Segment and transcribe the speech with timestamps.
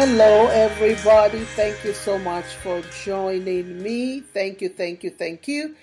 [0.00, 1.40] Hello, everybody.
[1.40, 4.20] Thank you so much for joining me.
[4.20, 5.74] Thank you, thank you, thank you.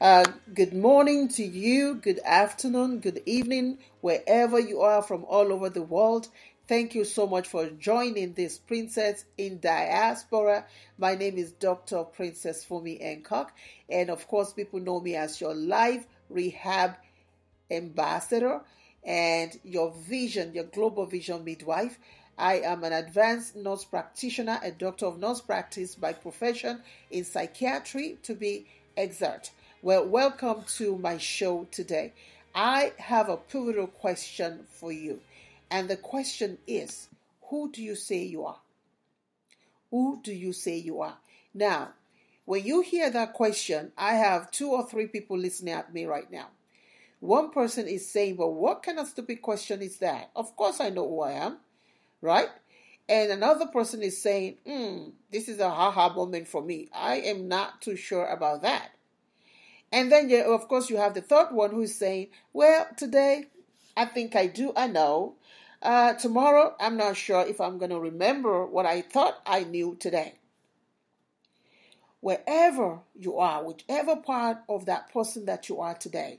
[0.00, 1.94] Uh, good morning to you.
[1.94, 6.26] Good afternoon, good evening, wherever you are from all over the world.
[6.66, 10.66] Thank you so much for joining this Princess in Diaspora.
[10.98, 12.02] My name is Dr.
[12.02, 13.56] Princess Fumi Hancock,
[13.88, 16.96] and of course, people know me as your live rehab
[17.70, 18.62] ambassador
[19.04, 21.98] and your vision, your global vision midwife.
[22.38, 28.18] I am an advanced nurse practitioner, a doctor of nurse practice by profession in psychiatry
[28.22, 29.52] to be exact.
[29.82, 32.14] Well, welcome to my show today.
[32.54, 35.20] I have a pivotal question for you.
[35.70, 37.08] And the question is
[37.50, 38.60] Who do you say you are?
[39.90, 41.18] Who do you say you are?
[41.52, 41.90] Now,
[42.46, 46.30] when you hear that question, I have two or three people listening at me right
[46.30, 46.48] now.
[47.20, 50.30] One person is saying, Well, what kind of stupid question is that?
[50.34, 51.58] Of course, I know who I am
[52.22, 52.48] right?
[53.08, 56.88] And another person is saying, hmm, this is a haha moment for me.
[56.94, 58.92] I am not too sure about that.
[59.90, 63.46] And then, you, of course, you have the third one who's saying, well, today
[63.96, 65.34] I think I do, I know.
[65.82, 69.96] Uh, tomorrow, I'm not sure if I'm going to remember what I thought I knew
[69.98, 70.38] today.
[72.20, 76.38] Wherever you are, whichever part of that person that you are today,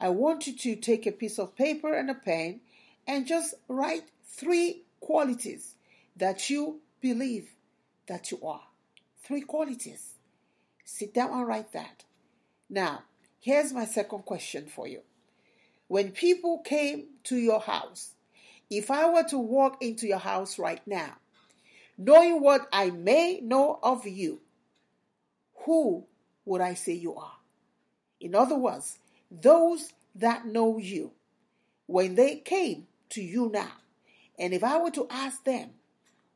[0.00, 2.60] I want you to take a piece of paper and a pen
[3.06, 5.74] and just write three qualities
[6.16, 7.50] that you believe
[8.06, 8.62] that you are.
[9.22, 10.14] Three qualities.
[10.84, 12.04] Sit down and write that.
[12.70, 13.02] Now,
[13.40, 15.00] here's my second question for you.
[15.86, 18.12] When people came to your house,
[18.70, 21.16] if I were to walk into your house right now,
[21.96, 24.40] knowing what I may know of you,
[25.64, 26.04] who
[26.44, 27.36] would I say you are?
[28.20, 28.98] In other words,
[29.30, 31.12] those that know you,
[31.86, 33.72] when they came to you now,
[34.38, 35.70] and if I were to ask them,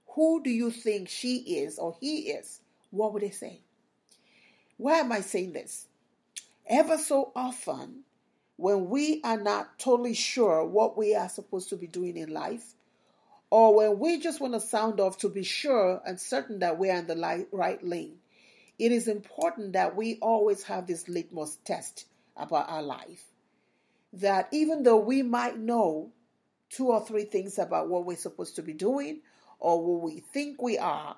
[0.08, 2.60] who do you think she is or he is?
[2.90, 3.60] What would they say?
[4.76, 5.86] Why am I saying this?
[6.66, 8.00] Ever so often,
[8.56, 12.74] when we are not totally sure what we are supposed to be doing in life,
[13.50, 16.94] or when we just want to sound off to be sure and certain that we're
[16.94, 18.16] in the right lane,
[18.78, 23.24] it is important that we always have this litmus test about our life.
[24.14, 26.12] That even though we might know
[26.72, 29.20] two or three things about what we're supposed to be doing
[29.58, 31.16] or what we think we are,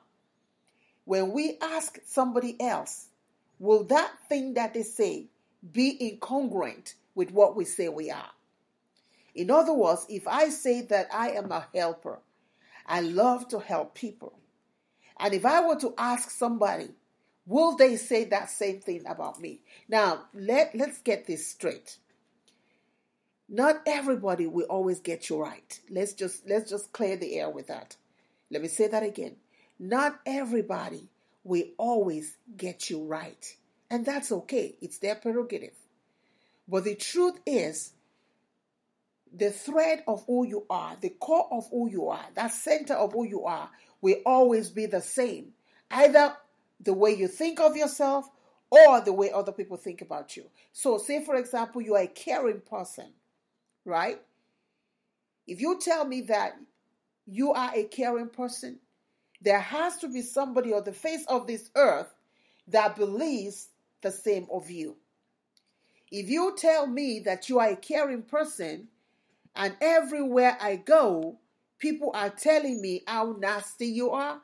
[1.05, 3.07] when we ask somebody else,
[3.59, 5.27] will that thing that they say
[5.73, 8.31] be incongruent with what we say we are?
[9.35, 12.19] In other words, if I say that I am a helper,
[12.87, 14.39] I love to help people,
[15.19, 16.91] and if I were to ask somebody,
[17.47, 19.61] will they say that same thing about me?
[19.89, 21.99] Now, let, let's get this straight
[23.49, 25.81] not everybody will always get you right.
[25.91, 27.97] Let's just let's just clear the air with that.
[28.51, 29.37] Let me say that again.
[29.79, 31.09] Not everybody
[31.43, 33.57] will always get you right.
[33.91, 34.77] And that's okay.
[34.81, 35.75] It's their prerogative.
[36.67, 37.93] But the truth is
[39.37, 43.13] the thread of who you are, the core of who you are, that center of
[43.13, 43.69] who you are
[44.01, 45.53] will always be the same.
[45.91, 46.35] Either
[46.81, 48.29] the way you think of yourself
[48.71, 50.45] or the way other people think about you.
[50.73, 53.07] So, say for example, you are a caring person
[53.85, 54.21] right?
[55.47, 56.57] If you tell me that
[57.27, 58.79] you are a caring person,
[59.41, 62.13] there has to be somebody on the face of this earth
[62.69, 63.69] that believes
[64.03, 64.97] the same of you.
[66.11, 68.89] If you tell me that you are a caring person,
[69.57, 71.39] and everywhere I go,
[71.79, 74.41] people are telling me how nasty you are,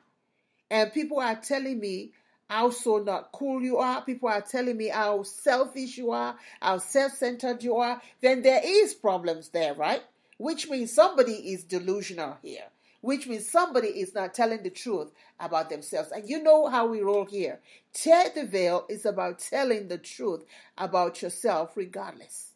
[0.69, 2.13] and people are telling me
[2.51, 6.77] how so not cool you are, people are telling me how selfish you are, how
[6.79, 10.01] self-centered you are, then there is problems there, right?
[10.37, 12.65] Which means somebody is delusional here.
[12.99, 16.11] Which means somebody is not telling the truth about themselves.
[16.11, 17.61] And you know how we roll here.
[17.93, 20.43] Tear the veil is about telling the truth
[20.77, 22.51] about yourself regardless.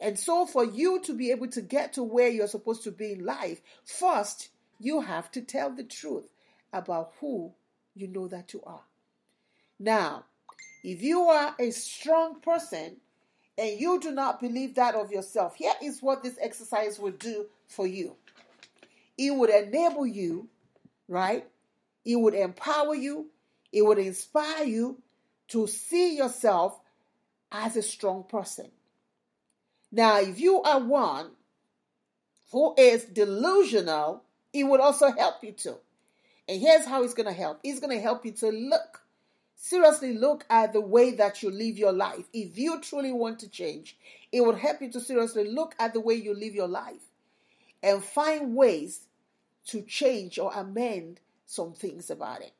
[0.00, 3.12] And so, for you to be able to get to where you're supposed to be
[3.12, 4.48] in life, first,
[4.80, 6.24] you have to tell the truth
[6.72, 7.52] about who
[7.96, 8.82] you know that you are.
[9.78, 10.24] Now,
[10.84, 12.96] if you are a strong person
[13.58, 17.46] and you do not believe that of yourself, here is what this exercise will do
[17.66, 18.16] for you
[19.18, 20.48] it would enable you,
[21.08, 21.46] right?
[22.04, 23.26] It would empower you,
[23.72, 25.00] it would inspire you
[25.48, 26.78] to see yourself
[27.50, 28.70] as a strong person.
[29.90, 31.30] Now, if you are one
[32.52, 34.22] who is delusional,
[34.52, 35.76] it would also help you to.
[36.48, 39.02] And here's how it's going to help it's going to help you to look.
[39.56, 42.26] Seriously, look at the way that you live your life.
[42.32, 43.96] If you truly want to change,
[44.30, 47.00] it will help you to seriously look at the way you live your life
[47.82, 49.00] and find ways
[49.68, 52.52] to change or amend some things about it.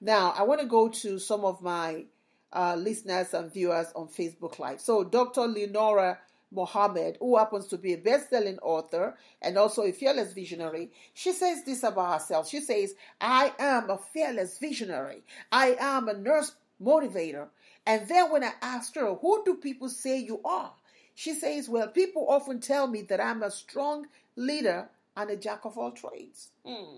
[0.00, 2.04] Now, I want to go to some of my
[2.52, 4.80] uh, listeners and viewers on Facebook Live.
[4.80, 5.42] So, Dr.
[5.42, 6.18] Leonora
[6.54, 11.32] Mohammed, who happens to be a best selling author and also a fearless visionary, she
[11.32, 12.48] says this about herself.
[12.48, 15.22] She says, I am a fearless visionary.
[15.50, 17.48] I am a nurse motivator.
[17.86, 20.72] And then when I asked her, Who do people say you are?
[21.14, 24.06] She says, Well, people often tell me that I'm a strong
[24.36, 26.50] leader and a jack of all trades.
[26.64, 26.96] Hmm.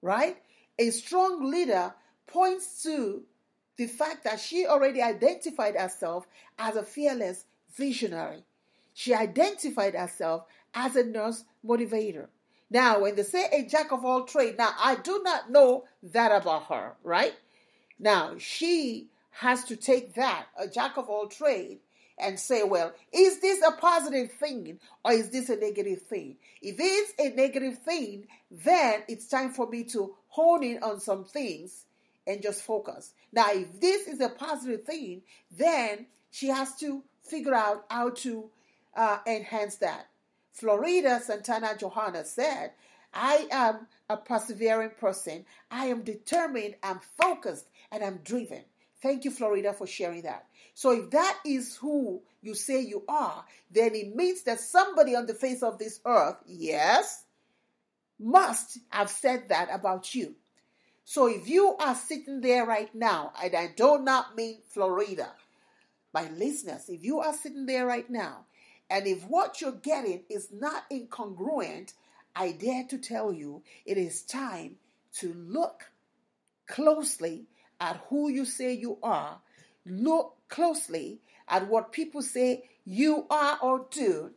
[0.00, 0.36] Right?
[0.78, 1.92] A strong leader
[2.26, 3.24] points to
[3.76, 6.26] the fact that she already identified herself
[6.58, 8.44] as a fearless visionary.
[8.94, 10.44] She identified herself
[10.74, 12.28] as a nurse motivator.
[12.70, 16.32] Now, when they say a jack of all trades, now I do not know that
[16.32, 17.34] about her, right?
[17.98, 21.80] Now, she has to take that, a jack of all trades,
[22.18, 26.36] and say, well, is this a positive thing or is this a negative thing?
[26.60, 31.24] If it's a negative thing, then it's time for me to hone in on some
[31.24, 31.84] things
[32.26, 33.14] and just focus.
[33.32, 35.22] Now, if this is a positive thing,
[35.56, 38.50] then she has to figure out how to
[38.96, 40.08] uh, enhance that.
[40.52, 42.72] Florida Santana Johanna said,
[43.14, 45.44] I am a persevering person.
[45.70, 48.62] I am determined, I'm focused, and I'm driven.
[49.00, 50.46] Thank you, Florida, for sharing that.
[50.74, 55.26] So, if that is who you say you are, then it means that somebody on
[55.26, 57.24] the face of this earth, yes,
[58.18, 60.34] must have said that about you.
[61.04, 65.32] So, if you are sitting there right now, and I do not mean Florida,
[66.12, 68.46] my listeners, if you are sitting there right now,
[68.90, 71.92] and if what you're getting is not incongruent,
[72.34, 74.76] I dare to tell you it is time
[75.16, 75.90] to look
[76.66, 77.46] closely
[77.80, 79.40] at who you say you are,
[79.84, 84.30] look closely at what people say you are or do,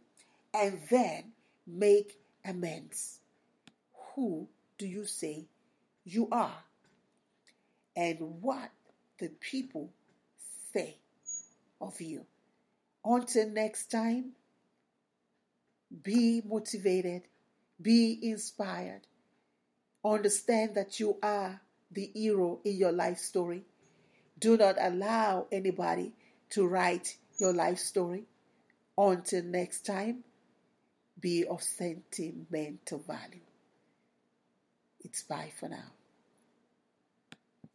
[0.54, 1.32] and then
[1.66, 3.20] make amends.
[4.16, 4.48] Who
[4.78, 5.46] do you say
[6.04, 6.64] you are?
[7.96, 8.72] And what
[9.20, 9.92] the people
[10.74, 10.98] say
[11.82, 12.26] of you.
[13.04, 14.34] Until next time,
[16.04, 17.24] be motivated,
[17.82, 19.02] be inspired.
[20.06, 21.62] Understand that you are
[21.92, 23.64] the hero in your life story.
[24.40, 26.14] Do not allow anybody
[26.52, 28.24] to write your life story.
[28.98, 30.24] Until next time,
[31.20, 33.46] be of sentimental value.
[35.02, 35.92] It's bye for now.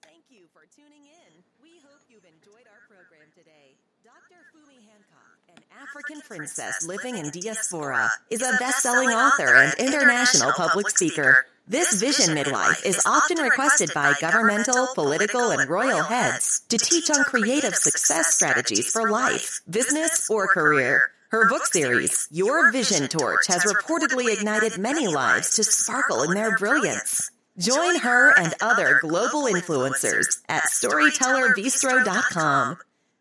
[0.02, 1.42] Thank you for tuning in.
[1.62, 3.76] We hope you've enjoyed our program today.
[4.06, 4.38] Dr.
[4.54, 10.52] Fumi Hancock, an African princess living in diaspora, is a best selling author and international
[10.52, 11.44] public speaker.
[11.66, 17.24] This vision midwife is often requested by governmental, political, and royal heads to teach on
[17.24, 21.10] creative success strategies for life, business, or career.
[21.30, 26.56] Her book series, Your Vision Torch, has reportedly ignited many lives to sparkle in their
[26.56, 27.32] brilliance.
[27.58, 32.78] Join her and other global influencers at StorytellerBistro.com.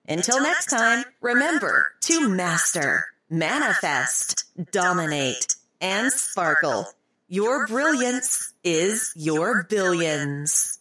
[0.07, 6.87] Until next time, remember to master, manifest, dominate, and sparkle.
[7.27, 10.77] Your brilliance is your billions.